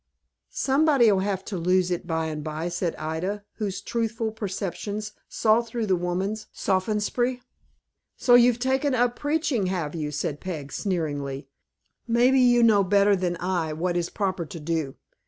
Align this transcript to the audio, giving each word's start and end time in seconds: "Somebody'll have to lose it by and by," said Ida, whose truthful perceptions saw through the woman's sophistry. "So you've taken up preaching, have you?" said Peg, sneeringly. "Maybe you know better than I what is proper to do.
"Somebody'll 0.49 1.19
have 1.19 1.45
to 1.45 1.59
lose 1.59 1.91
it 1.91 2.07
by 2.07 2.25
and 2.25 2.43
by," 2.43 2.69
said 2.69 2.95
Ida, 2.95 3.43
whose 3.57 3.81
truthful 3.81 4.31
perceptions 4.31 5.11
saw 5.29 5.61
through 5.61 5.85
the 5.85 5.95
woman's 5.95 6.47
sophistry. 6.51 7.43
"So 8.17 8.33
you've 8.33 8.57
taken 8.57 8.95
up 8.95 9.15
preaching, 9.15 9.67
have 9.67 9.93
you?" 9.93 10.09
said 10.09 10.39
Peg, 10.39 10.71
sneeringly. 10.73 11.49
"Maybe 12.07 12.39
you 12.39 12.63
know 12.63 12.83
better 12.83 13.15
than 13.15 13.37
I 13.39 13.73
what 13.73 13.95
is 13.95 14.09
proper 14.09 14.43
to 14.47 14.59
do. 14.59 14.95